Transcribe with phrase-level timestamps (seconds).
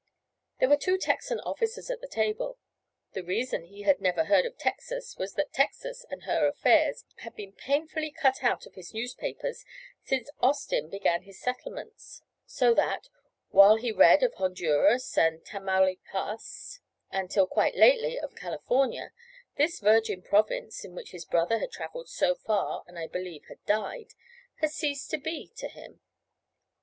[0.59, 2.57] There were two Texan officers at the table.
[3.11, 7.35] The reason he had never heard of Texas was that Texas and her affairs had
[7.35, 9.63] been painfully cut out of his newspapers
[10.03, 13.09] since Austin began his settlements; so that,
[13.51, 16.79] while he read of Honduras and Tamaulipas,
[17.11, 19.11] and, till quite lately, of California
[19.57, 23.63] this virgin province, in which his brother had travelled so far, and I believe, had
[23.67, 24.15] died,
[24.61, 26.01] had ceased to be to him.